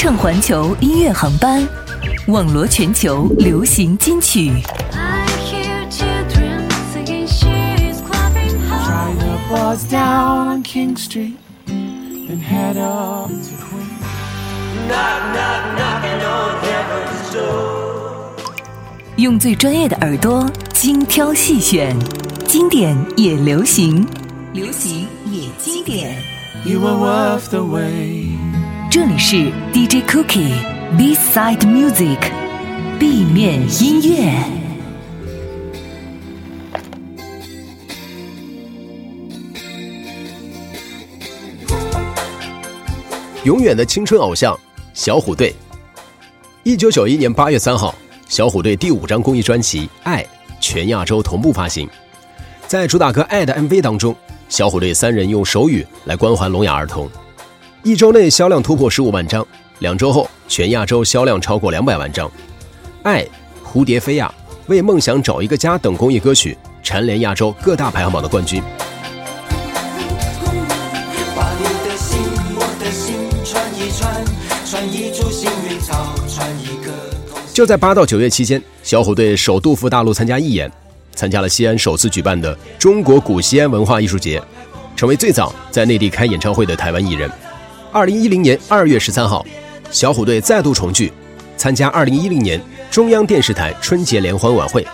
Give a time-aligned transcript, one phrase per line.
[0.00, 1.68] 乘环球音乐航班，
[2.28, 4.50] 网罗全球流行金曲。
[4.94, 9.18] I hear children singing, she's clapping Try hard.
[9.18, 11.34] to buzz down on King Street
[11.66, 13.84] and head up to Queen.
[19.16, 21.94] 用最专业的耳朵精挑细选，
[22.46, 24.08] 经典也流行，
[24.54, 26.16] 流行也经典。
[26.64, 28.29] You were worth the wait.
[28.90, 29.36] 这里是
[29.72, 30.52] DJ Cookie
[30.98, 32.18] Beside Music
[32.98, 34.34] B 面音乐。
[43.44, 44.58] 永远的青春偶像
[44.92, 45.54] 小虎队。
[46.64, 47.94] 一九九一年八月三号，
[48.28, 50.24] 小虎队第五张公益专辑《爱》
[50.60, 51.88] 全亚洲同步发行。
[52.66, 54.16] 在主打歌《爱》的 MV 当中，
[54.48, 57.08] 小虎队三人用手语来关怀聋哑儿童。
[57.82, 59.46] 一周内销量突破十五万张，
[59.78, 62.28] 两周后全亚洲销量超过两百万张。
[63.02, 63.24] 《爱》、
[63.66, 64.30] 《蝴蝶飞呀》、
[64.66, 68.62] 《为梦想找一个家》等公益歌曲蝉联亚洲各大排行榜的冠军。
[71.34, 72.20] 把你的心，
[72.54, 73.14] 我的心
[73.46, 74.24] 串一串，
[74.66, 76.92] 串一株幸运草，串一个
[77.30, 80.70] 同就在八到九月期间，小虎队首度赴大陆参加义演，
[81.14, 84.42] 参加了西安首次举办的中国古西安文化艺术节，
[84.94, 87.30] 成为最早在内地开演唱会的台湾艺人。
[87.92, 89.44] 二零一零年二月十三号，
[89.90, 91.12] 小虎队再度重聚，
[91.56, 94.86] 参加二零一零年中央电视台春节联欢晚会，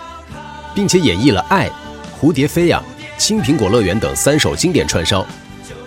[0.73, 1.69] 并且演绎了《爱》
[2.19, 2.81] 《蝴蝶飞呀》
[3.23, 5.23] 《青苹果乐园》等三首经典串烧，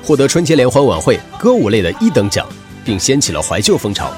[0.05, 2.47] 获得春节联欢晚会歌舞类的一等奖，
[2.85, 4.13] 并掀起了怀旧风潮。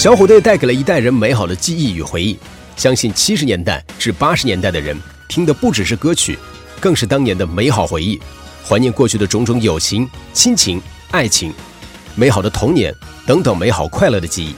[0.00, 2.38] 小虎队带给了一代人美好的记忆与回忆。
[2.74, 6.38] 相信七十年代至八十年代的人听的不只是歌曲，
[6.80, 8.18] 更是当年的美好回忆，
[8.66, 11.52] 怀念过去的种种友情、亲情、爱情、
[12.14, 12.94] 美好的童年
[13.26, 14.54] 等等美好快乐的记忆。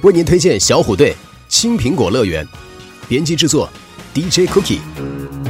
[0.00, 1.10] 为您推荐小虎队
[1.50, 2.42] 《青苹果乐园》，
[3.06, 3.68] 编辑制作
[4.14, 5.41] DJ Cookie。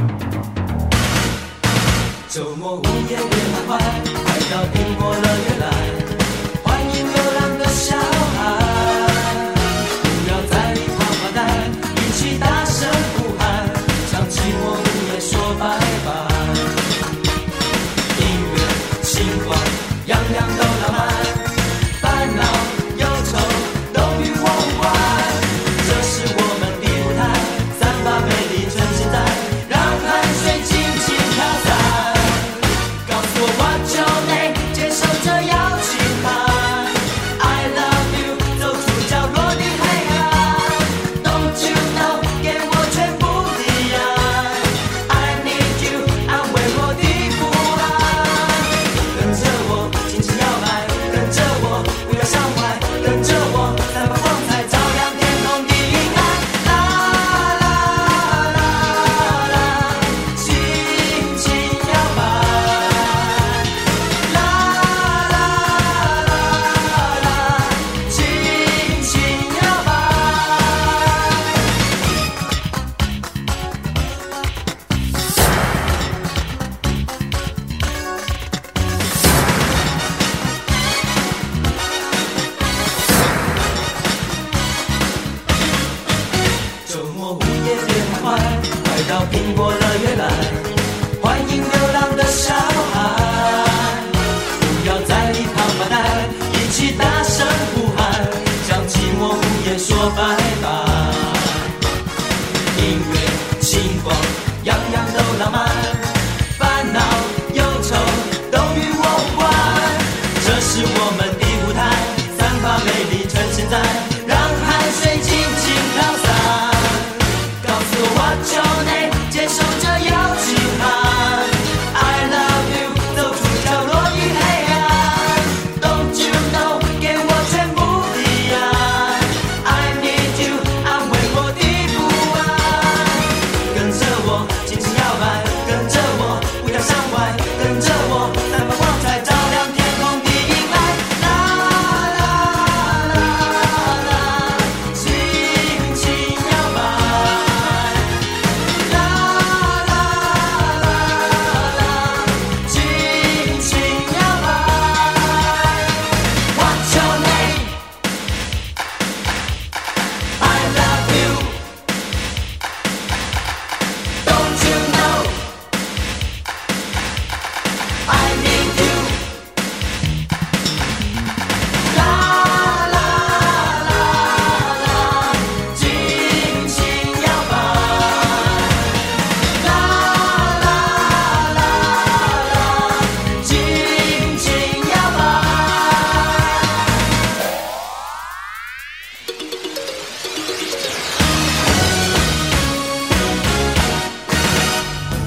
[137.35, 137.92] I'm die.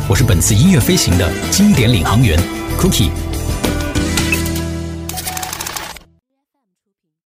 [0.09, 2.39] 我是本次音乐飞行的经典领航员
[2.79, 3.26] Cookie。